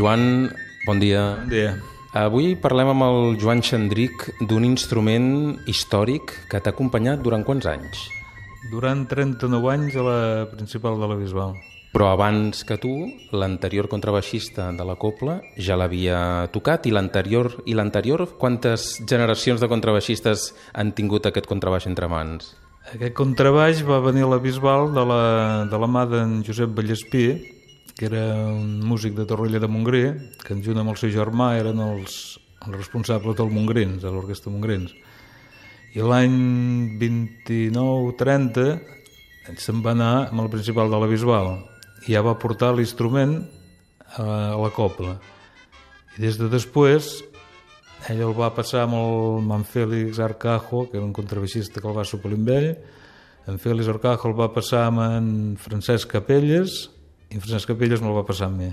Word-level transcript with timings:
Joan, 0.00 0.48
bon 0.86 0.96
dia. 0.96 1.36
Bon 1.42 1.50
dia. 1.52 1.74
Avui 2.16 2.54
parlem 2.56 2.88
amb 2.94 3.04
el 3.04 3.18
Joan 3.36 3.60
Xandric 3.60 4.30
d'un 4.48 4.64
instrument 4.64 5.58
històric 5.68 6.32
que 6.48 6.56
t'ha 6.56 6.72
acompanyat 6.72 7.20
durant 7.20 7.44
quants 7.44 7.68
anys? 7.68 8.06
Durant 8.72 9.02
39 9.10 9.68
anys 9.68 9.98
a 10.00 10.06
la 10.06 10.22
principal 10.48 10.96
de 10.96 11.10
la 11.10 11.20
Bisbal. 11.20 11.52
Però 11.92 12.08
abans 12.14 12.64
que 12.64 12.80
tu, 12.80 12.94
l'anterior 13.36 13.90
contrabaixista 13.92 14.70
de 14.72 14.88
la 14.88 14.96
Copla 14.96 15.36
ja 15.60 15.76
l'havia 15.76 16.48
tocat 16.54 16.88
i 16.88 16.96
l'anterior 16.96 17.60
i 17.68 17.76
l'anterior 17.76 18.24
quantes 18.40 19.02
generacions 19.04 19.60
de 19.60 19.68
contrabaixistes 19.68 20.54
han 20.72 20.96
tingut 20.96 21.28
aquest 21.28 21.50
contrabaix 21.50 21.84
entre 21.90 22.08
mans? 22.08 22.54
Aquest 22.88 23.12
contrabaix 23.20 23.84
va 23.84 24.00
venir 24.00 24.24
a 24.24 24.32
la 24.32 24.40
Bisbal 24.40 24.94
de 24.96 25.04
la, 25.12 25.22
de 25.68 25.84
la 25.84 25.92
mà 25.92 26.08
d'en 26.08 26.38
Josep 26.46 26.72
Vallespí, 26.72 27.26
que 28.00 28.06
era 28.08 28.48
un 28.48 28.80
músic 28.80 29.12
de 29.12 29.26
Torroella 29.28 29.58
de 29.60 29.68
Montgrí, 29.68 30.32
que 30.40 30.54
en 30.56 30.62
junt 30.64 30.78
amb 30.80 30.88
el 30.88 30.96
seu 30.96 31.10
germà 31.12 31.50
eren 31.60 31.76
els, 31.84 32.40
els 32.64 32.72
responsables 32.72 33.36
del 33.36 33.50
Montgrins, 33.52 34.00
de 34.00 34.08
l'orquestra 34.08 34.48
Montgrins. 34.48 34.94
I 35.92 36.00
l'any 36.00 36.38
29-30 36.96 38.64
se'n 39.60 39.82
va 39.84 39.92
anar 39.92 40.30
amb 40.30 40.40
el 40.46 40.48
principal 40.48 40.88
de 40.88 40.96
la 41.02 41.10
Bisbal 41.10 41.50
i 42.06 42.14
ja 42.14 42.22
va 42.24 42.40
portar 42.40 42.70
l'instrument 42.72 43.34
a, 44.16 44.56
la 44.56 44.70
copla. 44.72 45.20
I 46.16 46.22
des 46.24 46.38
de 46.40 46.48
després 46.48 47.10
ell 48.08 48.22
el 48.24 48.32
va 48.32 48.48
passar 48.56 48.86
amb 48.86 48.96
el 48.96 49.12
amb 49.42 49.52
en 49.58 49.66
Félix 49.74 50.22
Arcajo, 50.24 50.86
que 50.88 50.96
era 50.96 51.04
un 51.04 51.12
contrabaixista 51.12 51.84
que 51.84 51.90
el 51.92 51.98
va 52.00 52.08
suplir 52.08 52.40
amb 52.40 52.48
ell, 52.56 52.70
en 53.44 53.60
Félix 53.60 53.92
Arcajo 53.92 54.32
el 54.32 54.38
va 54.40 54.48
passar 54.56 54.86
amb 54.88 55.04
en 55.04 55.28
Francesc 55.60 56.08
Capelles 56.16 56.78
i 57.30 57.38
Francesc 57.38 57.70
Capelles 57.70 58.02
me'l 58.02 58.16
va 58.16 58.26
passar 58.26 58.48
amb 58.50 58.60
mi. 58.60 58.70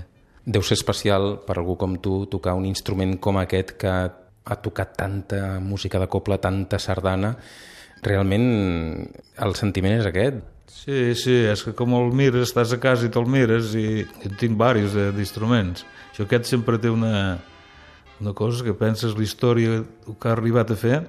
Deu 0.48 0.64
ser 0.64 0.78
especial 0.78 1.36
per 1.46 1.58
algú 1.58 1.76
com 1.78 1.96
tu 2.02 2.24
tocar 2.30 2.56
un 2.58 2.66
instrument 2.66 3.16
com 3.22 3.38
aquest 3.38 3.74
que 3.80 3.90
ha 4.48 4.56
tocat 4.64 4.94
tanta 4.96 5.58
música 5.60 6.00
de 6.00 6.08
copla, 6.08 6.40
tanta 6.40 6.80
sardana. 6.80 7.34
Realment 8.02 8.46
el 9.44 9.54
sentiment 9.58 9.98
és 9.98 10.08
aquest. 10.08 10.40
Sí, 10.72 11.14
sí, 11.18 11.34
és 11.50 11.62
que 11.64 11.74
com 11.76 11.94
el 11.98 12.10
mires, 12.16 12.48
estàs 12.48 12.72
a 12.72 12.80
casa 12.80 13.06
i 13.06 13.12
te'l 13.12 13.28
mires 13.28 13.74
i 13.76 14.02
en 14.04 14.34
tinc 14.40 14.54
diversos 14.54 15.14
d'instruments. 15.16 15.84
Això 16.12 16.24
aquest 16.24 16.48
sempre 16.48 16.78
té 16.80 16.90
una, 16.92 17.38
una 18.20 18.34
cosa 18.36 18.64
que 18.64 18.76
penses 18.76 19.16
la 19.16 19.24
història 19.26 19.82
que 20.08 20.28
ha 20.28 20.34
arribat 20.36 20.72
a 20.72 20.78
fer 20.78 21.02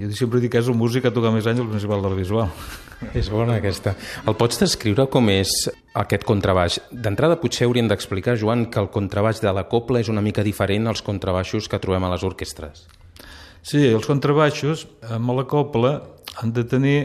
jo 0.00 0.10
sempre 0.16 0.40
dic 0.42 0.54
que 0.54 0.60
és 0.62 0.68
un 0.72 0.78
músic 0.80 1.04
que 1.04 1.10
ha 1.10 1.14
tocat 1.14 1.34
més 1.34 1.46
anys 1.50 1.62
al 1.62 1.68
principal 1.70 2.02
de 2.02 2.10
la 2.12 2.18
visual. 2.18 2.50
És 3.16 3.30
bona 3.32 3.56
aquesta. 3.56 3.94
El 4.28 4.36
pots 4.36 4.60
descriure 4.60 5.06
com 5.12 5.30
és 5.32 5.52
aquest 5.96 6.26
contrabaix? 6.28 6.78
D'entrada 6.92 7.38
potser 7.40 7.66
hauríem 7.68 7.88
d'explicar, 7.88 8.36
Joan, 8.40 8.66
que 8.72 8.80
el 8.82 8.90
contrabaix 8.92 9.40
de 9.40 9.52
la 9.56 9.64
copla 9.70 10.02
és 10.02 10.10
una 10.12 10.24
mica 10.24 10.44
diferent 10.46 10.90
als 10.90 11.02
contrabaixos 11.06 11.68
que 11.68 11.80
trobem 11.80 12.04
a 12.04 12.12
les 12.12 12.26
orquestres. 12.26 12.86
Sí, 13.62 13.82
els 13.88 14.06
contrabaixos 14.08 14.86
amb 15.12 15.34
la 15.36 15.44
copla 15.48 15.98
han 16.40 16.52
de 16.56 16.64
tenir 16.64 16.98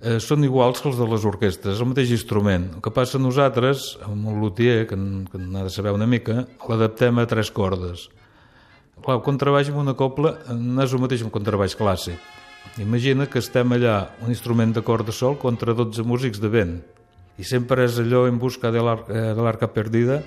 eh, 0.00 0.18
són 0.20 0.44
iguals 0.44 0.80
que 0.80 0.88
els 0.90 1.00
de 1.00 1.08
les 1.08 1.26
orquestres, 1.28 1.76
és 1.76 1.82
el 1.82 1.90
mateix 1.92 2.12
instrument. 2.16 2.70
El 2.76 2.84
que 2.84 2.92
passa 2.94 3.20
nosaltres, 3.20 3.94
amb 4.06 4.28
un 4.32 4.40
luthier, 4.40 4.86
que, 4.88 4.96
que 5.30 5.40
n'ha 5.40 5.66
de 5.66 5.72
saber 5.72 5.92
una 5.96 6.08
mica, 6.08 6.44
l'adaptem 6.68 7.20
a 7.20 7.28
tres 7.30 7.52
cordes. 7.52 8.08
Clar, 9.00 9.16
el 9.16 9.24
contrabaix 9.24 9.70
amb 9.72 9.80
una 9.80 9.96
copla 9.96 10.34
no 10.52 10.84
és 10.84 10.92
el 10.92 11.00
mateix 11.00 11.24
un 11.24 11.32
contrabaix 11.32 11.76
clàssic. 11.78 12.18
Imagina 12.78 13.26
que 13.26 13.40
estem 13.40 13.72
allà, 13.72 14.10
un 14.20 14.30
instrument 14.30 14.74
de 14.76 14.82
corda 14.84 15.12
sol 15.16 15.38
contra 15.40 15.74
12 15.74 16.04
músics 16.06 16.40
de 16.42 16.50
vent. 16.52 16.74
I 17.40 17.46
sempre 17.48 17.86
és 17.88 17.96
allò 17.98 18.26
en 18.28 18.38
busca 18.38 18.70
de 18.70 18.82
l'arca 18.84 19.70
perdida, 19.72 20.20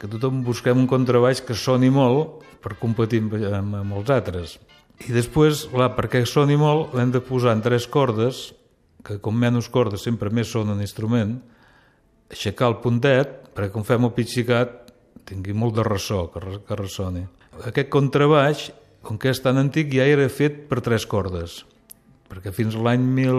que 0.00 0.08
tothom 0.08 0.42
busquem 0.44 0.78
un 0.80 0.88
contrabaix 0.88 1.40
que 1.44 1.56
soni 1.56 1.90
molt 1.92 2.44
per 2.60 2.76
competir 2.80 3.22
amb, 3.24 3.34
amb, 3.48 3.78
amb 3.80 3.96
els 4.00 4.12
altres. 4.12 4.58
I 5.00 5.16
després, 5.16 5.64
clar, 5.72 5.94
perquè 5.96 6.22
soni 6.28 6.56
molt, 6.60 6.94
l'hem 6.96 7.12
de 7.12 7.24
posar 7.24 7.56
en 7.56 7.64
tres 7.64 7.88
cordes, 7.88 8.50
que 9.04 9.16
com 9.24 9.36
menys 9.36 9.70
cordes 9.72 10.04
sempre 10.04 10.32
més 10.32 10.52
sona 10.52 10.76
un 10.76 10.84
instrument, 10.84 11.38
aixecar 12.30 12.68
el 12.68 12.80
puntet, 12.84 13.52
perquè 13.56 13.72
com 13.72 13.84
fem 13.88 14.04
el 14.04 14.14
pitxicat, 14.16 14.92
tingui 15.28 15.56
molt 15.56 15.80
de 15.80 15.84
ressò, 15.86 16.26
que, 16.32 16.60
que 16.68 16.76
ressoni. 16.76 17.24
Aquest 17.66 17.90
contrabaix, 17.92 18.70
com 19.02 19.18
que 19.20 19.32
és 19.32 19.42
tan 19.42 19.58
antic, 19.60 19.92
ja 19.96 20.06
era 20.06 20.28
fet 20.32 20.64
per 20.70 20.80
tres 20.84 21.06
cordes 21.08 21.60
perquè 22.30 22.52
fins 22.54 22.76
a 22.78 22.82
l'any 22.84 23.02
1000, 23.02 23.38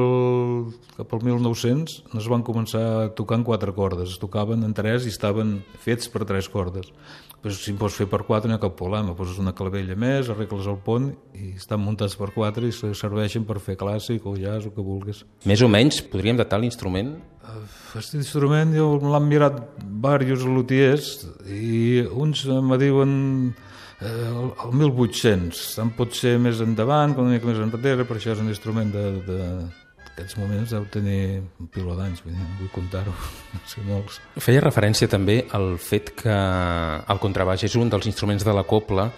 cap 0.98 1.14
al 1.16 1.24
1900 1.24 2.12
no 2.12 2.20
es 2.20 2.28
van 2.28 2.44
començar 2.44 2.82
a 2.84 3.10
tocar 3.16 3.40
en 3.40 3.46
quatre 3.48 3.72
cordes, 3.76 4.18
es 4.18 4.20
tocaven 4.20 4.66
en 4.68 4.76
tres 4.76 5.08
i 5.08 5.14
estaven 5.14 5.62
fets 5.80 6.12
per 6.12 6.26
tres 6.28 6.50
cordes. 6.52 6.92
Però 7.42 7.56
si 7.56 7.72
en 7.72 7.80
pots 7.80 7.96
fer 7.98 8.06
per 8.12 8.22
quatre 8.28 8.52
no 8.52 8.58
hi 8.58 8.60
ha 8.60 8.62
cap 8.62 8.76
problema, 8.78 9.16
poses 9.18 9.40
una 9.42 9.56
clavella 9.58 9.96
més, 9.98 10.30
arregles 10.30 10.68
el 10.70 10.78
pont 10.84 11.08
i 11.34 11.54
estan 11.56 11.82
muntats 11.82 12.18
per 12.20 12.30
quatre 12.36 12.68
i 12.68 12.76
serveixen 12.76 13.48
per 13.48 13.58
fer 13.64 13.78
clàssic 13.80 14.28
o 14.28 14.36
jazz 14.38 14.68
o 14.68 14.76
que 14.76 14.86
vulguis. 14.86 15.24
Més 15.50 15.64
o 15.64 15.72
menys 15.72 16.04
podríem 16.12 16.38
datar 16.38 16.60
l'instrument? 16.62 17.16
Aquest 17.48 18.14
instrument 18.20 18.76
jo 18.76 18.94
l'han 19.08 19.26
mirat 19.32 19.64
diversos 19.80 20.46
lutiers 20.52 21.12
i 21.48 22.04
uns 22.12 22.44
me 22.46 22.78
diuen 22.82 23.12
eh, 24.02 24.32
el 24.66 24.74
1800, 24.82 25.62
tant 25.78 25.94
pot 25.98 26.18
ser 26.18 26.38
més 26.42 26.62
endavant, 26.64 27.16
com 27.16 27.28
una 27.28 27.38
mica 27.38 27.50
més 27.50 27.62
enrere, 27.62 28.08
per 28.08 28.18
això 28.18 28.36
és 28.36 28.44
un 28.44 28.52
instrument 28.52 28.92
de, 28.94 29.06
de, 29.28 29.40
aquests 30.12 30.38
moments 30.38 30.74
deu 30.74 30.86
tenir 30.92 31.42
un 31.62 31.70
piló 31.72 31.96
d'anys, 31.98 32.24
vull, 32.26 32.40
vull 32.60 32.72
comptar-ho, 32.76 33.14
no 33.54 33.62
sé 33.72 33.84
molts. 33.88 34.20
Feia 34.44 34.64
referència 34.64 35.10
també 35.12 35.42
al 35.58 35.76
fet 35.82 36.14
que 36.24 36.34
el 36.34 37.22
contrabaix 37.24 37.66
és 37.68 37.78
un 37.80 37.92
dels 37.92 38.10
instruments 38.10 38.46
de 38.48 38.56
la 38.56 38.66
copla. 38.68 39.10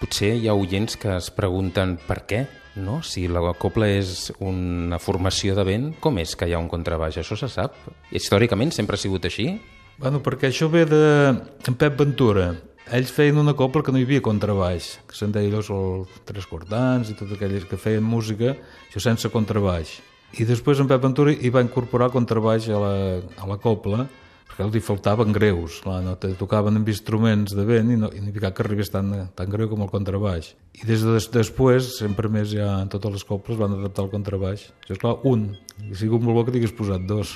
Potser 0.00 0.34
hi 0.36 0.48
ha 0.48 0.54
oients 0.56 0.98
que 1.00 1.14
es 1.16 1.30
pregunten 1.32 1.96
per 2.06 2.20
què, 2.28 2.44
no? 2.76 3.00
Si 3.00 3.24
la 3.32 3.40
copla 3.56 3.88
és 3.88 4.30
una 4.44 5.00
formació 5.00 5.56
de 5.56 5.64
vent, 5.64 5.88
com 6.04 6.20
és 6.20 6.36
que 6.36 6.48
hi 6.48 6.52
ha 6.52 6.60
un 6.60 6.68
contrabaix? 6.68 7.16
Això 7.22 7.38
se 7.38 7.48
sap? 7.52 7.78
Històricament 8.12 8.74
sempre 8.76 8.98
ha 8.98 9.00
sigut 9.00 9.24
així? 9.28 9.54
Bueno, 9.96 10.20
perquè 10.20 10.50
això 10.50 10.68
ve 10.68 10.84
de 10.84 11.04
en 11.32 11.76
Pep 11.80 11.96
Ventura, 11.96 12.50
ells 12.94 13.10
feien 13.10 13.38
una 13.40 13.56
copla 13.58 13.82
que 13.82 13.92
no 13.92 13.98
hi 13.98 14.06
havia 14.06 14.22
contrabaix, 14.22 14.96
que 15.08 15.16
se'n 15.18 15.32
deia 15.34 15.58
els 15.58 15.70
tres 16.28 16.46
cortants 16.46 17.10
i 17.10 17.16
tot 17.18 17.32
aquells 17.34 17.66
que 17.66 17.78
feien 17.80 18.04
música, 18.04 18.54
això 18.86 19.02
sense 19.02 19.30
contrabaix. 19.32 19.98
I 20.38 20.44
després 20.46 20.78
en 20.82 20.88
Pep 20.90 21.02
Ventura 21.02 21.32
hi 21.32 21.50
va 21.50 21.64
incorporar 21.64 22.12
contrabaix 22.14 22.68
a 22.68 22.78
la, 22.82 22.94
a 23.42 23.48
la 23.48 23.58
copla, 23.62 24.06
perquè 24.56 24.78
hi 24.78 24.84
faltaven 24.84 25.34
greus, 25.34 25.80
clar, 25.84 25.98
no? 26.04 26.14
tocaven 26.16 26.78
amb 26.78 26.88
instruments 26.88 27.52
de 27.56 27.64
vent 27.68 27.92
i 27.92 27.98
no, 28.00 28.08
i 28.14 28.22
no 28.22 28.30
hi 28.30 28.40
que 28.40 28.64
arribés 28.64 28.90
tan, 28.92 29.12
tan 29.36 29.50
greu 29.52 29.68
com 29.68 29.82
el 29.84 29.92
contrabaix. 29.92 30.54
I 30.80 30.86
des 30.88 31.04
de 31.04 31.12
des, 31.16 31.28
després, 31.32 31.90
sempre 31.98 32.30
més 32.32 32.50
ja 32.54 32.70
en 32.80 32.88
totes 32.92 33.18
les 33.18 33.26
coples 33.28 33.58
van 33.60 33.76
adaptar 33.76 34.06
el 34.06 34.12
contrabaix. 34.14 34.70
Això 34.84 34.96
és 34.96 35.02
clar, 35.02 35.16
un, 35.28 35.50
i 35.84 35.92
ha 35.92 36.00
sigut 36.00 36.24
molt 36.24 36.38
bo 36.38 36.46
que 36.46 36.56
t'hagués 36.56 36.76
posat 36.76 37.04
dos. 37.08 37.34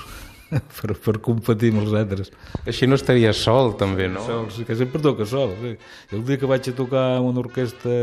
per, 0.77 0.95
per 0.99 1.17
competir 1.25 1.71
amb 1.75 1.85
els 1.85 1.95
altres. 1.97 2.31
Així 2.69 2.89
no 2.89 2.99
estaria 2.99 3.33
sol, 3.37 3.75
també, 3.81 4.09
no? 4.11 4.23
Sol, 4.27 4.49
sí, 4.55 4.67
que 4.69 4.77
sempre 4.79 5.03
toca 5.03 5.27
sol. 5.29 5.55
Sí. 5.61 5.75
El 6.17 6.25
dia 6.27 6.41
que 6.41 6.51
vaig 6.51 6.71
a 6.71 6.77
tocar 6.77 7.05
amb 7.19 7.31
una 7.31 7.45
orquestra 7.45 7.95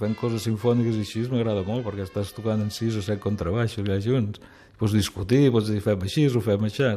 fent 0.00 0.16
coses 0.18 0.46
sinfòniques 0.46 0.98
i 0.98 1.04
així 1.06 1.26
m'agrada 1.32 1.64
molt, 1.66 1.84
perquè 1.86 2.06
estàs 2.06 2.34
tocant 2.36 2.62
en 2.62 2.70
sis 2.74 2.98
o 2.98 3.04
set 3.04 3.22
contrabaixos 3.22 3.82
allà 3.84 3.98
junts. 4.04 4.42
Pots 4.80 4.94
discutir, 4.96 5.48
pots 5.52 5.68
dir 5.68 5.82
fem 5.84 6.06
així 6.06 6.28
o 6.30 6.42
fem 6.44 6.68
així. 6.68 6.94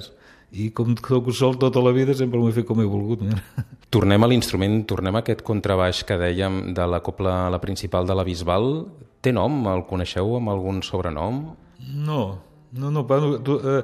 I 0.54 0.69
com 0.78 0.94
toco 0.94 1.34
sol 1.34 1.57
tota 1.57 1.81
la 1.81 1.92
vida 1.96 2.13
sempre 2.13 2.38
m'ho 2.38 2.51
he 2.51 2.54
fet 2.56 2.68
com 2.69 2.80
he 2.80 2.86
volgut. 2.86 3.25
Mira. 3.25 3.42
Tornem 3.94 4.25
a 4.25 4.30
l'instrument, 4.30 4.80
tornem 4.89 5.18
a 5.18 5.22
aquest 5.22 5.44
contrabaix 5.46 6.00
que 6.06 6.18
dèiem 6.18 6.74
de 6.74 6.86
la 6.89 7.01
copla 7.06 7.50
la 7.54 7.60
principal 7.62 8.07
de 8.10 8.16
la 8.18 8.25
Bisbal. 8.25 8.88
Té 9.22 9.34
nom? 9.34 9.60
El 9.69 9.86
coneixeu 9.89 10.34
amb 10.39 10.50
algun 10.50 10.81
sobrenom? 10.86 11.44
No, 12.06 12.24
no, 12.74 12.92
no, 12.92 13.04
bueno, 13.04 13.40
tu, 13.40 13.60
eh, 13.64 13.84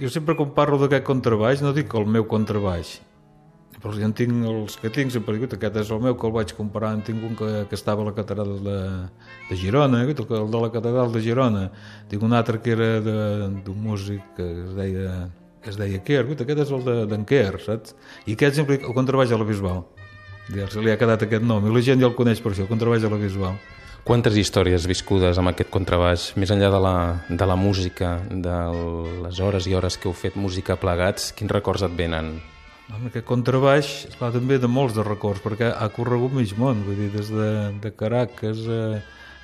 jo 0.00 0.08
sempre 0.08 0.36
quan 0.36 0.54
parlo 0.56 0.78
d'aquest 0.80 1.04
contrabaix 1.04 1.60
no 1.60 1.74
dic 1.76 1.92
el 1.98 2.06
meu 2.08 2.24
contrabaix, 2.28 2.96
però 3.82 3.92
jo 3.92 4.06
en 4.06 4.14
tinc 4.16 4.46
els 4.48 4.78
que 4.80 4.88
tinc, 4.88 5.12
sempre 5.12 5.36
dic, 5.36 5.58
aquest 5.58 5.76
és 5.82 5.90
el 5.92 6.00
meu, 6.00 6.16
que 6.16 6.24
el 6.24 6.32
vaig 6.32 6.54
comparar, 6.56 6.94
en 6.96 7.02
tinc 7.04 7.20
un 7.28 7.36
que, 7.36 7.50
que 7.68 7.76
estava 7.76 8.00
a 8.00 8.08
la 8.08 8.14
catedral 8.16 8.54
de, 8.64 8.78
de 9.50 9.58
Girona, 9.60 10.00
el, 10.06 10.14
el 10.16 10.50
de 10.56 10.62
la 10.62 10.70
catedral 10.72 11.12
de 11.12 11.20
Girona, 11.20 11.66
tinc 12.08 12.24
un 12.24 12.32
altre 12.32 12.62
que 12.64 12.72
era 12.72 12.88
d'un 13.04 13.76
músic 13.76 14.24
que 14.38 14.48
es 14.64 14.72
deia, 14.78 15.28
que 15.60 15.74
es 15.74 15.76
deia 15.76 16.00
Kerr, 16.06 16.32
aquest 16.32 16.64
és 16.64 16.72
el 16.72 16.88
d'en 16.88 17.12
de, 17.12 17.20
Kerr, 17.28 17.60
saps? 17.60 17.92
I 18.24 18.38
aquest 18.38 18.56
sempre 18.62 18.80
el 18.80 18.96
contrabaix 18.96 19.36
a 19.36 19.40
la 19.40 19.48
Bisbal. 19.52 19.84
Se 20.48 20.80
li 20.80 20.92
ha 20.92 20.96
quedat 21.00 21.28
aquest 21.28 21.44
nom, 21.44 21.68
i 21.68 21.72
la 21.72 21.84
gent 21.84 22.00
ja 22.00 22.08
el 22.08 22.16
coneix 22.16 22.40
per 22.40 22.54
això, 22.54 22.64
el 22.64 22.72
contrabaix 22.72 23.04
a 23.04 23.12
la 23.12 23.20
Bisbal. 23.20 23.60
Quantes 24.04 24.34
històries 24.36 24.84
viscudes 24.84 25.38
amb 25.40 25.48
aquest 25.48 25.70
contrabaix, 25.72 26.26
més 26.36 26.50
enllà 26.52 26.68
de 26.74 26.78
la, 26.84 26.96
de 27.24 27.46
la 27.48 27.54
música, 27.56 28.18
de 28.28 28.56
les 29.24 29.38
hores 29.40 29.64
i 29.64 29.72
hores 29.72 29.96
que 29.96 30.10
heu 30.10 30.12
fet 30.12 30.34
música 30.36 30.76
plegats, 30.76 31.30
quins 31.32 31.48
records 31.48 31.86
et 31.86 31.94
venen? 31.96 32.34
Amb 32.92 33.06
aquest 33.08 33.24
contrabaix, 33.24 33.94
esclar, 34.10 34.28
també 34.34 34.58
de 34.60 34.68
molts 34.68 34.92
de 34.98 35.06
records, 35.06 35.40
perquè 35.40 35.70
ha 35.72 35.88
corregut 35.94 36.36
mig 36.36 36.52
món, 36.60 36.82
vull 36.84 37.00
dir, 37.00 37.08
des 37.14 37.32
de, 37.32 37.48
de 37.80 37.94
Caracas 37.96 38.60
a, 38.68 38.82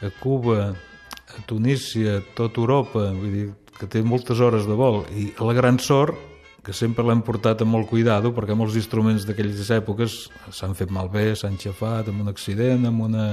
a 0.05 0.13
Cuba, 0.21 0.69
a 0.77 1.47
Tunísia, 1.49 2.19
tot 2.37 2.61
Europa, 2.61 3.07
vull 3.17 3.33
dir, 3.39 3.47
que 3.81 3.89
té 3.89 4.05
moltes 4.05 4.45
hores 4.45 4.69
de 4.69 4.77
vol, 4.77 5.07
i 5.17 5.31
la 5.41 5.57
gran 5.57 5.81
sort 5.81 6.21
que 6.61 6.77
sempre 6.77 7.09
l'hem 7.09 7.25
portat 7.25 7.65
amb 7.65 7.79
molt 7.79 7.89
cuidado, 7.89 8.35
perquè 8.37 8.53
molts 8.53 8.77
instruments 8.77 9.25
d'aquelles 9.25 9.73
èpoques 9.73 10.21
s'han 10.53 10.77
fet 10.77 10.93
malbé, 10.93 11.31
s'han 11.33 11.57
xafat 11.57 12.13
amb 12.13 12.27
un 12.27 12.29
accident, 12.37 12.85
amb 12.93 13.09
una... 13.09 13.31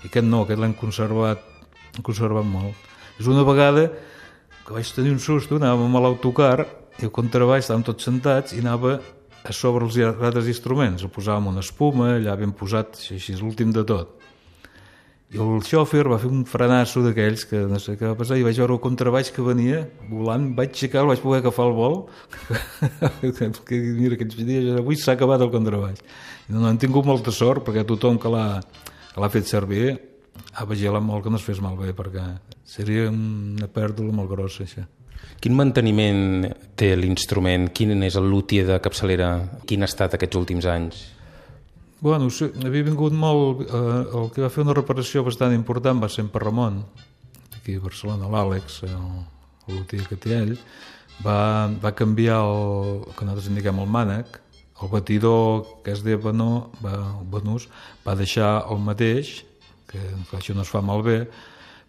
I 0.00 0.08
aquest 0.08 0.26
no, 0.26 0.44
aquest 0.44 0.60
l'hem 0.62 0.74
conservat, 0.78 1.42
conservat 2.06 2.46
molt. 2.48 2.88
És 3.20 3.28
una 3.28 3.44
vegada 3.44 3.88
que 4.64 4.76
vaig 4.76 4.92
tenir 4.96 5.12
un 5.12 5.20
susto, 5.20 5.58
anàvem 5.60 5.96
a 5.96 6.04
l'autocar 6.06 6.54
i 7.00 7.08
al 7.08 7.14
contrabaix 7.14 7.64
estàvem 7.64 7.84
tots 7.86 8.06
sentats 8.08 8.54
i 8.56 8.62
anava 8.62 8.98
a 9.44 9.52
sobre 9.56 9.86
els 9.86 9.96
altres 10.00 10.48
instruments. 10.52 11.04
El 11.04 11.12
posàvem 11.12 11.50
una 11.52 11.64
espuma, 11.64 12.14
allà 12.16 12.36
ben 12.40 12.52
posat, 12.56 12.96
així, 13.00 13.18
així 13.18 13.36
l'últim 13.40 13.72
de 13.76 13.84
tot. 13.88 14.16
I 15.30 15.38
el 15.38 15.60
xòfer 15.62 16.02
va 16.10 16.18
fer 16.18 16.26
un 16.26 16.42
frenasso 16.42 17.04
d'aquells 17.04 17.44
que 17.46 17.60
no 17.70 17.78
sé 17.78 17.92
què 17.94 18.08
va 18.08 18.16
passar 18.18 18.34
i 18.40 18.42
vaig 18.42 18.56
veure 18.58 18.74
el 18.74 18.80
contrabaix 18.82 19.28
que 19.30 19.44
venia 19.46 19.84
volant, 20.08 20.48
vaig 20.56 20.72
aixecar, 20.74 21.04
vaig 21.06 21.22
poder 21.22 21.38
agafar 21.38 21.68
el 21.70 21.76
vol 21.76 22.00
que 23.68 23.78
mira, 23.78 24.16
aquests 24.16 24.40
dies 24.40 24.66
avui 24.80 24.98
s'ha 24.98 25.14
acabat 25.14 25.44
el 25.46 25.52
contrabaix 25.54 26.02
no, 26.48 26.58
no 26.58 26.66
hem 26.66 26.80
tingut 26.82 27.06
molta 27.06 27.30
sort 27.30 27.62
perquè 27.62 27.86
tothom 27.86 28.18
que 28.18 28.32
l'ha 28.34 28.48
fet 29.30 29.46
servir 29.46 29.98
ha 30.54 30.64
vigilat 30.64 31.02
molt 31.02 31.24
que 31.24 31.30
no 31.30 31.38
es 31.40 31.44
fes 31.46 31.60
malbé 31.60 31.92
perquè 31.96 32.24
seria 32.64 33.08
una 33.10 33.68
pèrdua 33.68 34.12
molt 34.14 34.30
grossa 34.30 34.64
això. 34.64 34.86
Quin 35.40 35.56
manteniment 35.56 36.50
té 36.76 36.92
l'instrument? 36.96 37.70
Quin 37.72 38.02
és 38.04 38.16
el 38.16 38.28
luthier 38.28 38.66
de 38.68 38.76
capçalera? 38.80 39.30
Quin 39.66 39.82
ha 39.82 39.88
estat 39.88 40.14
aquests 40.16 40.36
últims 40.36 40.68
anys? 40.68 41.00
Bueno, 42.00 42.30
sí, 42.32 42.48
havia 42.64 42.84
vingut 42.84 43.12
molt... 43.12 43.66
Eh, 43.66 44.18
el 44.20 44.30
que 44.32 44.44
va 44.44 44.52
fer 44.52 44.64
una 44.64 44.76
reparació 44.76 45.24
bastant 45.24 45.52
important 45.56 46.00
va 46.00 46.08
ser 46.12 46.24
en 46.24 46.30
Parramon, 46.32 46.78
aquí 47.56 47.76
a 47.76 47.82
Barcelona, 47.84 48.28
l'Àlex, 48.32 48.82
el, 48.88 49.08
el 49.68 49.80
lutier 49.80 50.06
que 50.08 50.16
té 50.20 50.36
ell, 50.38 50.54
va, 51.24 51.68
va 51.82 51.92
canviar 51.96 52.40
el, 52.44 53.04
que 53.16 53.28
nosaltres 53.28 53.50
indiquem 53.52 53.82
el 53.84 53.92
mànec, 53.96 54.40
el 54.80 54.88
batidor 54.88 55.66
que 55.84 55.92
és 55.94 56.02
de 56.04 56.16
Benó, 56.16 56.70
Benús, 57.32 57.68
va 58.06 58.16
deixar 58.16 58.66
el 58.72 58.80
mateix, 58.84 59.40
que 59.90 60.00
això 60.38 60.54
no 60.56 60.64
es 60.64 60.72
fa 60.72 60.82
malbé, 60.84 61.24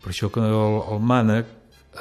per 0.01 0.11
això 0.11 0.31
que 0.33 0.41
el, 0.43 0.77
el 0.95 1.01
mànec, 1.05 1.49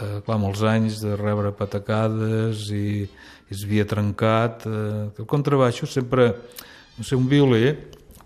eh, 0.00 0.18
clar, 0.26 0.38
molts 0.40 0.64
anys 0.66 1.02
de 1.04 1.14
rebre 1.20 1.52
patacades 1.56 2.68
i, 2.74 3.04
i 3.04 3.54
es 3.54 3.64
havia 3.66 3.86
trencat, 3.88 4.66
eh, 4.66 5.06
el 5.20 5.28
contrabaixo 5.30 5.88
sempre, 5.90 6.32
no 6.96 7.06
sé, 7.06 7.18
un 7.18 7.28
violer 7.30 7.74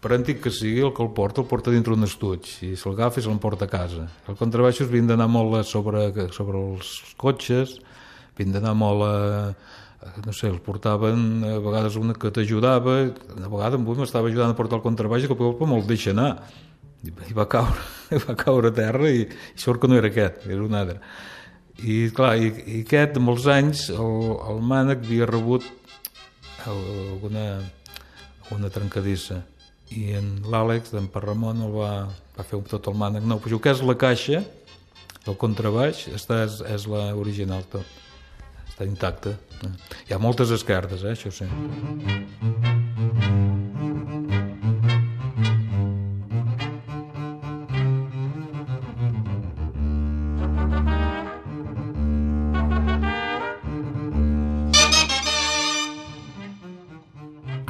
per 0.05 0.13
antic 0.13 0.43
que 0.45 0.53
sigui, 0.53 0.83
el 0.85 0.93
que 0.93 1.03
el 1.03 1.15
porta, 1.17 1.41
el 1.41 1.49
porta 1.49 1.73
dintre 1.73 1.95
un 1.97 2.05
estuig, 2.05 2.49
i 2.61 2.75
si 2.77 2.89
l'agafa 2.91 3.23
se 3.25 3.31
l'emporta 3.31 3.65
a 3.65 3.73
casa. 3.73 4.05
El 4.29 4.37
contrabaixos 4.37 4.91
havien 4.91 5.09
d'anar 5.09 5.31
molt 5.33 5.65
sobre, 5.65 6.11
sobre 6.37 6.61
els 6.61 6.91
cotxes, 7.21 7.79
havien 8.35 8.53
d'anar 8.53 8.75
molt 8.77 9.07
a, 9.09 9.15
no 10.25 10.33
sé, 10.33 10.49
els 10.51 10.63
portaven 10.65 11.45
a 11.49 11.57
vegades 11.65 11.97
una 12.01 12.15
que 12.19 12.31
t'ajudava, 12.35 12.97
a 13.09 13.49
vegades 13.49 13.79
un 13.79 13.87
m'estava 14.01 14.31
ajudant 14.31 14.55
a 14.55 14.59
portar 14.59 14.79
el 14.79 14.85
contrabaix 14.85 15.25
i 15.25 15.31
que 15.31 15.37
el 15.37 15.71
me'l 15.71 15.87
deixa 15.89 16.13
anar. 16.15 16.33
I 17.05 17.37
va 17.37 17.45
caure, 17.51 17.85
va 18.27 18.35
caure 18.41 18.71
a 18.73 18.77
terra 18.77 19.11
i, 19.13 19.25
i 19.27 19.61
sort 19.61 19.83
que 19.83 19.91
no 19.91 19.99
era 19.99 20.09
aquest, 20.09 20.47
era 20.49 20.63
un 20.65 20.77
altre. 20.79 21.01
I 21.85 22.11
clar, 22.15 22.37
i, 22.39 22.53
i 22.65 22.83
aquest, 22.85 23.17
de 23.17 23.21
molts 23.21 23.49
anys, 23.51 23.89
el, 23.93 24.21
el 24.53 24.61
mànec 24.65 25.03
havia 25.05 25.29
rebut 25.29 25.67
alguna, 26.65 27.59
alguna 28.45 28.71
trencadissa 28.73 29.43
i 29.93 30.15
en 30.17 30.31
l'Àlex 30.49 30.95
d'en 30.95 31.11
Parramon 31.13 31.61
el 31.67 31.75
va, 31.75 31.91
va 32.37 32.47
fer 32.47 32.61
tot 32.71 32.89
el 32.91 32.97
mànec 32.99 33.27
nou. 33.27 33.43
Però 33.43 33.61
que 33.61 33.75
és 33.75 33.83
la 33.85 33.97
caixa, 34.01 34.41
el 35.29 35.37
contrabaix, 35.41 36.07
està, 36.15 36.45
és, 36.47 36.61
és 36.73 36.89
la 36.91 37.11
original 37.21 37.67
tot. 37.73 38.01
Està 38.75 38.89
intacta. 38.91 39.31
Hi 40.09 40.15
ha 40.17 40.17
moltes 40.19 40.51
esquerdes, 40.51 41.05
eh, 41.07 41.13
això 41.15 41.31
sí. 41.31 41.47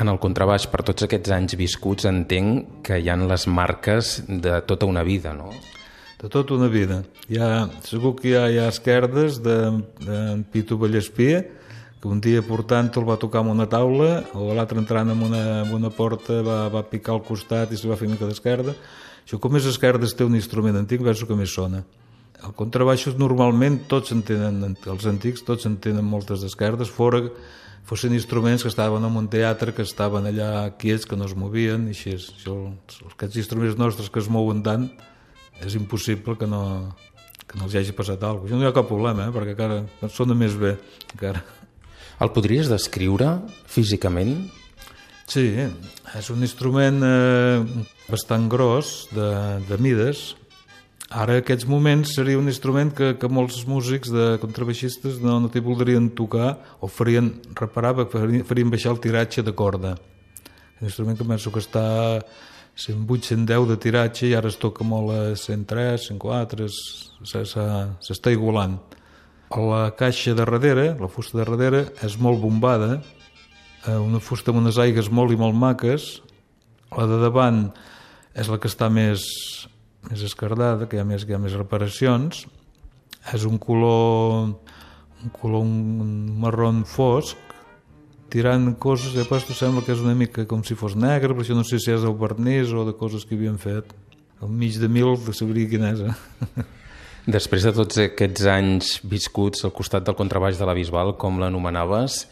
En 0.00 0.08
el 0.08 0.16
contrabaix, 0.24 0.64
per 0.72 0.80
tots 0.88 1.04
aquests 1.04 1.36
anys 1.36 1.60
viscuts, 1.60 2.08
entenc 2.08 2.80
que 2.88 2.96
hi 2.96 3.12
han 3.12 3.28
les 3.28 3.44
marques 3.44 4.22
de 4.24 4.62
tota 4.64 4.88
una 4.88 5.04
vida, 5.04 5.36
no? 5.36 5.52
De 6.24 6.30
tota 6.30 6.54
una 6.54 6.70
vida. 6.72 7.02
Hi 7.28 7.36
ha, 7.36 7.48
segur 7.84 8.14
que 8.16 8.30
hi 8.30 8.32
ha, 8.32 8.46
hi 8.48 8.56
ha 8.56 8.70
esquerdes 8.72 9.42
de, 9.44 9.56
de 10.00 10.20
Pitu 10.54 10.78
Vallespí, 10.80 11.26
que 12.00 12.08
un 12.08 12.22
dia 12.24 12.40
portant 12.40 12.88
el 12.96 13.04
va 13.04 13.18
tocar 13.20 13.42
amb 13.42 13.52
una 13.52 13.66
taula, 13.68 14.22
o 14.32 14.46
l'altre 14.56 14.80
entrant 14.80 15.12
en 15.12 15.20
una, 15.26 15.42
en 15.66 15.74
una 15.76 15.90
porta 15.92 16.38
va, 16.46 16.56
va 16.72 16.80
picar 16.88 17.12
al 17.12 17.20
costat 17.28 17.76
i 17.76 17.76
se 17.76 17.92
va 17.92 18.00
fer 18.00 18.08
mica 18.08 18.24
d'esquerda. 18.24 18.72
Això, 19.20 19.36
com 19.36 19.52
més 19.52 19.68
esquerdes 19.68 20.16
té 20.16 20.24
un 20.24 20.40
instrument 20.40 20.80
antic, 20.80 21.04
veus 21.04 21.26
que 21.28 21.36
més 21.36 21.52
sona. 21.52 21.84
El 22.40 22.56
contrabaixos 22.56 23.20
normalment 23.20 23.82
tots 23.92 24.16
en 24.16 24.24
tenen, 24.24 24.78
els 24.80 25.12
antics 25.12 25.44
tots 25.44 25.68
en 25.68 25.76
tenen 25.76 26.08
moltes 26.08 26.48
esquerdes, 26.48 26.88
fora 26.88 27.26
fossin 27.84 28.16
instruments 28.16 28.64
que 28.64 28.72
estaven 28.72 29.04
en 29.04 29.20
un 29.20 29.28
teatre, 29.28 29.76
que 29.76 29.84
estaven 29.84 30.32
allà 30.32 30.70
quiets, 30.80 31.04
que 31.04 31.20
no 31.20 31.28
es 31.28 31.36
movien, 31.36 31.84
i 31.84 31.92
així. 31.92 32.16
Això, 32.16 32.62
aquests 33.12 33.44
instruments 33.44 33.76
nostres 33.76 34.08
que 34.08 34.24
es 34.24 34.32
mouen 34.32 34.64
tant, 34.64 34.88
és 35.62 35.76
impossible 35.78 36.36
que 36.40 36.48
no, 36.50 36.62
que 37.46 37.58
no 37.58 37.68
els 37.68 37.76
hagi 37.78 37.94
passat 37.96 38.22
alguna 38.22 38.46
cosa. 38.46 38.58
No 38.58 38.66
hi 38.66 38.70
ha 38.70 38.76
cap 38.76 38.88
problema, 38.90 39.28
eh? 39.28 39.34
perquè 39.34 39.54
encara 39.54 40.10
sona 40.12 40.36
més 40.38 40.56
bé. 40.58 40.76
Encara. 41.14 41.44
El 42.22 42.30
podries 42.34 42.70
descriure 42.70 43.36
físicament? 43.70 44.36
Sí, 45.30 45.46
és 46.14 46.30
un 46.30 46.44
instrument 46.44 47.00
eh, 47.06 47.84
bastant 48.10 48.48
gros, 48.52 48.96
de, 49.14 49.28
de 49.68 49.78
mides, 49.80 50.34
Ara, 51.14 51.36
aquests 51.38 51.68
moments, 51.70 52.10
seria 52.16 52.38
un 52.40 52.48
instrument 52.50 52.88
que, 52.96 53.12
que 53.20 53.28
molts 53.30 53.60
músics 53.70 54.10
de 54.10 54.32
contrabaixistes 54.42 55.20
no, 55.22 55.36
no 55.38 55.50
t'hi 55.52 55.60
voldrien 55.62 56.08
tocar 56.18 56.56
o 56.82 56.88
farien 56.90 57.28
reparar, 57.54 57.92
farien, 58.10 58.42
farien 58.48 58.72
baixar 58.72 58.94
el 58.96 58.98
tiratge 59.04 59.44
de 59.46 59.54
corda. 59.54 59.92
Un 60.80 60.88
instrument 60.88 61.16
que 61.16 61.60
està 61.62 61.86
108, 62.74 63.22
110 63.30 63.68
de 63.70 63.76
tiratge 63.78 64.26
i 64.26 64.34
ara 64.34 64.50
es 64.50 64.58
toca 64.58 64.84
molt 64.84 65.12
a 65.14 65.20
103, 65.38 66.08
104, 66.10 66.66
s'està 68.02 68.32
igualant. 68.34 68.80
La 69.54 69.92
caixa 69.94 70.34
de 70.34 70.42
darrere, 70.42 70.88
la 70.98 71.08
fusta 71.08 71.38
de 71.38 71.44
darrere, 71.44 71.84
és 72.02 72.18
molt 72.18 72.40
bombada, 72.42 72.98
eh, 73.86 73.94
una 73.94 74.18
fusta 74.18 74.50
amb 74.50 74.64
unes 74.64 74.80
aigues 74.82 75.10
molt 75.10 75.30
i 75.30 75.38
molt 75.38 75.54
maques, 75.54 76.08
la 76.96 77.06
de 77.06 77.20
davant 77.22 77.68
és 78.34 78.50
la 78.50 78.58
que 78.58 78.66
està 78.66 78.90
més, 78.90 79.22
més 80.10 80.26
escardada, 80.26 80.88
que 80.88 80.98
hi 80.98 81.02
ha 81.02 81.06
més, 81.06 81.22
hi 81.22 81.36
ha 81.36 81.38
més 81.38 81.54
reparacions, 81.54 82.46
és 83.32 83.46
un 83.46 83.58
color, 83.62 84.50
un 85.22 85.34
color 85.38 85.62
un 85.62 85.74
marron 86.42 86.82
fosc, 86.84 87.53
tirant 88.34 88.72
coses, 88.82 89.14
de 89.14 89.22
pas 89.28 89.44
sembla 89.46 89.84
que 89.86 89.94
és 89.94 90.02
una 90.02 90.16
mica 90.18 90.42
com 90.50 90.64
si 90.66 90.74
fos 90.74 90.96
negre, 90.98 91.30
però 91.30 91.44
això 91.44 91.54
no 91.54 91.62
sé 91.66 91.78
si 91.78 91.92
és 91.94 92.02
el 92.02 92.16
vernís 92.18 92.74
o 92.74 92.82
de 92.88 92.96
coses 92.98 93.22
que 93.22 93.38
havien 93.38 93.60
fet. 93.62 93.94
Al 94.42 94.50
mig 94.50 94.80
de 94.82 94.90
mil 94.90 95.14
de 95.22 95.32
sabria 95.32 95.70
quina 95.70 95.92
és. 95.94 96.02
Eh? 96.02 96.64
Després 97.36 97.64
de 97.64 97.72
tots 97.72 98.00
aquests 98.02 98.46
anys 98.50 98.98
viscuts 99.06 99.64
al 99.64 99.72
costat 99.72 100.04
del 100.04 100.18
contrabaix 100.18 100.58
de 100.58 100.66
la 100.66 100.74
Bisbal, 100.76 101.14
com 101.16 101.38
l'anomenaves, 101.40 102.24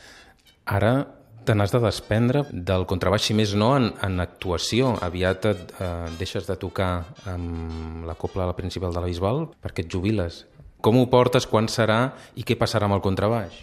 ara 0.66 0.92
te 1.46 1.54
n'has 1.56 1.72
de 1.74 1.80
desprendre 1.82 2.44
del 2.52 2.84
contrabaix, 2.90 3.24
si 3.24 3.34
més 3.38 3.54
no 3.58 3.72
en, 3.78 3.88
en 4.02 4.20
actuació. 4.22 4.96
Aviat 5.06 5.48
et 5.50 5.74
eh, 5.78 5.90
deixes 6.18 6.50
de 6.50 6.58
tocar 6.58 6.92
amb 7.30 8.04
la 8.06 8.18
copla 8.18 8.50
principal 8.58 8.94
de 8.94 9.02
la 9.02 9.08
Bisbal 9.10 9.46
perquè 9.62 9.86
et 9.86 9.90
jubiles. 9.90 10.44
Com 10.82 10.98
ho 10.98 11.06
portes, 11.06 11.46
quan 11.46 11.70
serà 11.70 12.08
i 12.34 12.42
què 12.42 12.58
passarà 12.58 12.90
amb 12.90 12.98
el 12.98 13.04
contrabaix? 13.06 13.54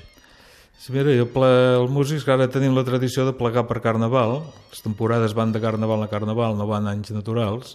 Sí, 0.79 0.93
mira, 0.95 1.11
jo 1.11 1.25
ple, 1.27 1.47
el 1.75 1.89
músics 1.91 2.23
que 2.23 2.31
ara 2.31 2.45
tenim 2.47 2.71
la 2.71 2.85
tradició 2.87 3.25
de 3.27 3.33
plegar 3.35 3.65
per 3.67 3.81
Carnaval, 3.83 4.37
les 4.71 4.79
temporades 4.79 5.33
van 5.35 5.51
de 5.51 5.59
Carnaval 5.59 6.05
a 6.05 6.07
Carnaval, 6.07 6.53
no 6.55 6.69
van 6.69 6.85
anys 6.87 7.11
naturals, 7.11 7.73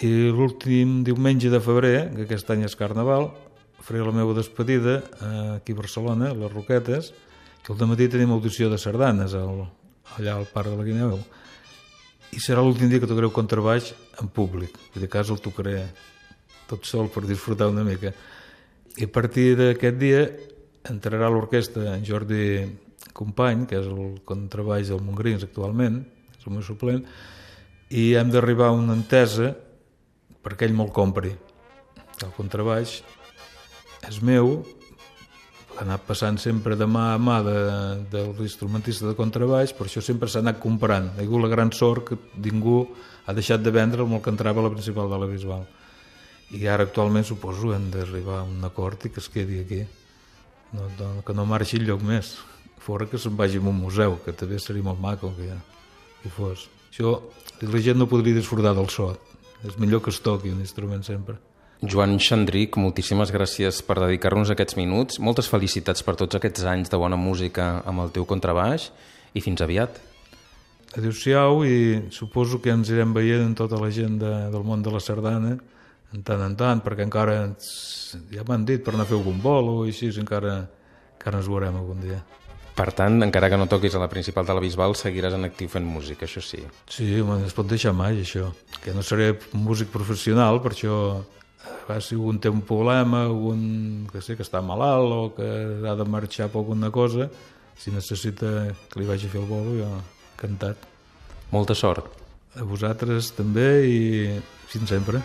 i 0.00 0.08
l'últim 0.32 1.02
diumenge 1.04 1.50
de 1.52 1.60
febrer, 1.60 1.98
que 2.14 2.24
aquest 2.24 2.48
any 2.54 2.64
és 2.64 2.76
Carnaval, 2.80 3.28
faré 3.84 4.00
la 4.00 4.14
meva 4.16 4.32
despedida 4.32 5.02
eh, 5.02 5.58
aquí 5.58 5.76
a 5.76 5.80
Barcelona, 5.82 6.30
a 6.32 6.38
les 6.38 6.54
Roquetes, 6.54 7.12
que 7.60 7.76
al 7.76 7.92
matí 7.92 8.08
tenim 8.08 8.32
audició 8.32 8.70
de 8.72 8.80
sardanes 8.80 9.36
al, 9.36 9.66
allà 10.16 10.38
al 10.38 10.48
Parc 10.48 10.72
de 10.72 10.80
la 10.80 10.88
Guineu. 10.88 11.20
I 12.32 12.40
serà 12.40 12.64
l'últim 12.64 12.88
dia 12.88 13.04
que 13.04 13.10
tocareu 13.10 13.36
contrabaix 13.36 13.92
en 14.22 14.32
públic. 14.32 14.72
I 14.96 15.04
de 15.04 15.12
cas 15.12 15.28
el 15.28 15.44
tocaré 15.44 15.76
tot 16.72 16.88
sol 16.88 17.12
per 17.12 17.26
disfrutar 17.28 17.68
una 17.68 17.84
mica. 17.84 18.16
I 18.96 19.04
a 19.04 19.12
partir 19.12 19.50
d'aquest 19.60 20.00
dia 20.00 20.24
entrarà 20.90 21.28
a 21.28 21.32
l'orquestra 21.32 21.94
en 21.94 22.04
Jordi 22.06 22.44
Company 23.14 23.66
que 23.70 23.78
és 23.80 23.88
el 23.88 24.20
contrabaix 24.26 24.90
del 24.90 25.02
Montgrins 25.04 25.46
actualment 25.46 26.02
és 26.34 26.46
el 26.46 26.56
meu 26.56 26.64
suplent 26.66 27.04
i 27.94 28.12
hem 28.18 28.30
d'arribar 28.32 28.70
a 28.70 28.78
una 28.78 28.96
entesa 28.96 29.52
perquè 30.44 30.68
ell 30.68 30.76
me'l 30.76 30.92
compri 30.92 31.34
el 32.22 32.32
contrabaix 32.36 33.00
és 34.08 34.20
meu 34.22 34.58
ha 35.74 35.82
anat 35.82 36.04
passant 36.06 36.36
sempre 36.38 36.76
de 36.78 36.86
mà 36.86 37.14
a 37.14 37.18
mà 37.18 37.40
de, 37.42 37.56
de 38.12 38.20
l'instrumentista 38.38 39.08
de 39.08 39.16
contrabaix, 39.18 39.72
per 39.74 39.88
això 39.88 40.02
sempre 40.04 40.28
s'ha 40.30 40.42
anat 40.44 40.60
comprant. 40.62 41.08
Ha 41.16 41.24
hagut 41.24 41.42
la 41.42 41.50
gran 41.50 41.72
sort 41.74 42.10
que 42.10 42.18
ningú 42.44 42.84
ha 43.26 43.34
deixat 43.34 43.64
de 43.64 43.72
vendre 43.74 44.04
el 44.04 44.22
que 44.22 44.30
entrava 44.30 44.62
a 44.62 44.68
la 44.68 44.70
principal 44.70 45.10
de 45.10 45.18
la 45.18 45.26
Bisbal. 45.26 45.66
I 46.54 46.68
ara 46.70 46.86
actualment 46.86 47.26
suposo 47.26 47.74
hem 47.74 47.90
d'arribar 47.90 48.42
a 48.42 48.46
un 48.46 48.62
acord 48.62 49.06
i 49.06 49.10
que 49.10 49.20
es 49.20 49.28
quedi 49.28 49.58
aquí. 49.64 49.82
No, 50.74 50.88
no, 50.98 51.10
que 51.22 51.34
no 51.36 51.46
marxi 51.46 51.78
lloc 51.78 52.02
més. 52.02 52.34
Fora 52.84 53.06
que 53.08 53.18
se'n 53.20 53.36
vagi 53.38 53.60
a 53.60 53.64
un 53.64 53.78
museu, 53.78 54.18
que 54.24 54.34
també 54.36 54.58
seria 54.60 54.84
molt 54.84 55.00
maco 55.00 55.30
que 55.36 55.48
ja 55.48 55.58
hi 56.24 56.32
fos. 56.32 56.66
Això, 56.90 57.16
la 57.62 57.80
gent 57.80 58.00
no 58.00 58.10
podria 58.10 58.36
disfrutar 58.36 58.74
del 58.76 58.90
so. 58.92 59.12
És 59.64 59.78
millor 59.80 60.02
que 60.04 60.12
es 60.12 60.20
toqui 60.20 60.52
un 60.52 60.60
instrument 60.60 61.04
sempre. 61.06 61.38
Joan 61.84 62.18
Xandric, 62.22 62.78
moltíssimes 62.80 63.32
gràcies 63.32 63.80
per 63.84 63.96
dedicar-nos 63.98 64.52
aquests 64.52 64.76
minuts. 64.78 65.20
Moltes 65.20 65.48
felicitats 65.50 66.04
per 66.04 66.16
tots 66.20 66.36
aquests 66.36 66.64
anys 66.70 66.92
de 66.92 67.00
bona 67.00 67.16
música 67.20 67.78
amb 67.84 68.04
el 68.04 68.12
teu 68.14 68.26
contrabaix 68.28 68.90
i 69.34 69.42
fins 69.44 69.62
aviat. 69.64 70.00
Adéu-siau 70.94 71.64
i 71.66 71.76
suposo 72.14 72.60
que 72.62 72.72
ens 72.72 72.90
irem 72.92 73.12
veient 73.16 73.42
en 73.42 73.54
tota 73.58 73.80
la 73.80 73.90
gent 73.90 74.20
de, 74.20 74.32
del 74.52 74.66
món 74.66 74.84
de 74.84 74.92
la 74.94 75.02
sardana 75.02 75.56
en 76.14 76.22
tant 76.22 76.44
en 76.46 76.54
tant, 76.56 76.80
perquè 76.84 77.04
encara 77.06 77.40
ens, 77.48 78.16
ja 78.30 78.44
m'han 78.46 78.64
dit 78.68 78.84
per 78.84 78.94
anar 78.94 79.06
a 79.06 79.10
fer 79.10 79.18
algun 79.18 79.40
vol 79.42 79.70
o 79.72 79.76
així, 79.88 80.12
encara, 80.20 80.60
encara 81.18 81.40
ens 81.40 81.50
veurem 81.50 81.76
algun 81.80 82.02
dia. 82.04 82.20
Per 82.74 82.88
tant, 82.90 83.20
encara 83.22 83.48
que 83.50 83.58
no 83.58 83.68
toquis 83.70 83.94
a 83.94 84.02
la 84.02 84.10
principal 84.10 84.46
de 84.46 84.54
la 84.54 84.62
Bisbal, 84.62 84.96
seguiràs 84.98 85.36
en 85.36 85.46
actiu 85.46 85.70
fent 85.70 85.86
música, 85.86 86.26
això 86.26 86.42
sí. 86.42 86.58
Sí, 86.90 87.06
home, 87.22 87.44
es 87.46 87.54
pot 87.54 87.68
deixar 87.70 87.92
mai, 87.94 88.18
això. 88.22 88.48
Que 88.82 88.94
no 88.94 89.02
seré 89.06 89.30
músic 89.54 89.92
professional, 89.94 90.58
per 90.62 90.74
això 90.74 90.96
va, 91.86 92.00
si 92.02 92.18
un 92.18 92.40
té 92.42 92.50
un 92.50 92.64
problema, 92.66 93.28
un 93.30 94.08
que 94.10 94.22
sé 94.22 94.34
que 94.34 94.42
està 94.46 94.62
malalt 94.62 95.14
o 95.14 95.22
que 95.38 95.48
ha 95.86 95.94
de 95.94 96.08
marxar 96.16 96.50
per 96.50 96.64
alguna 96.64 96.90
cosa, 96.90 97.30
si 97.78 97.94
necessita 97.94 98.74
que 98.90 99.00
li 99.00 99.06
vagi 99.06 99.30
a 99.30 99.34
fer 99.34 99.42
el 99.42 99.50
bolo, 99.50 99.78
jo 99.78 99.90
encantat. 100.34 100.90
Molta 101.54 101.78
sort. 101.78 102.10
A 102.58 102.66
vosaltres 102.66 103.34
també 103.38 103.68
i 103.86 104.00
fins 104.70 104.90
sempre. 104.90 105.22